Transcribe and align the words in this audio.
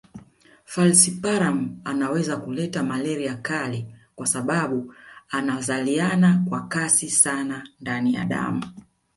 Falciparum 0.65 1.81
anaweza 1.83 2.37
kuleta 2.37 2.83
malaria 2.83 3.35
kali 3.35 3.85
kwa 4.15 4.27
sababu 4.27 4.93
anazaliana 5.29 6.43
kwa 6.49 6.67
kasi 6.67 7.09
sana 7.09 7.67
ndani 7.81 8.13
ya 8.13 8.25
damu 8.25 8.63